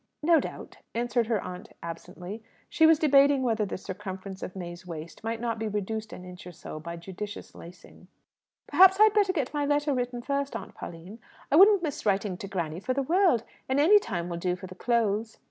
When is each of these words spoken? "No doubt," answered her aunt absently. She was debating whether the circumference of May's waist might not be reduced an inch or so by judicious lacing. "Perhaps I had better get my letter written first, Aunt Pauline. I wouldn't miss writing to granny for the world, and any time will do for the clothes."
"No 0.23 0.39
doubt," 0.39 0.77
answered 0.95 1.27
her 1.27 1.39
aunt 1.43 1.73
absently. 1.83 2.41
She 2.69 2.87
was 2.87 2.97
debating 2.97 3.43
whether 3.43 3.67
the 3.67 3.77
circumference 3.77 4.41
of 4.41 4.55
May's 4.55 4.83
waist 4.87 5.23
might 5.23 5.39
not 5.39 5.59
be 5.59 5.67
reduced 5.67 6.11
an 6.11 6.25
inch 6.25 6.47
or 6.47 6.51
so 6.51 6.79
by 6.79 6.95
judicious 6.95 7.53
lacing. 7.53 8.07
"Perhaps 8.65 8.99
I 8.99 9.03
had 9.03 9.13
better 9.13 9.31
get 9.31 9.53
my 9.53 9.63
letter 9.63 9.93
written 9.93 10.23
first, 10.23 10.55
Aunt 10.55 10.73
Pauline. 10.73 11.19
I 11.51 11.55
wouldn't 11.55 11.83
miss 11.83 12.03
writing 12.03 12.35
to 12.37 12.47
granny 12.47 12.79
for 12.79 12.95
the 12.95 13.03
world, 13.03 13.43
and 13.69 13.79
any 13.79 13.99
time 13.99 14.27
will 14.27 14.37
do 14.37 14.55
for 14.55 14.65
the 14.65 14.73
clothes." 14.73 15.37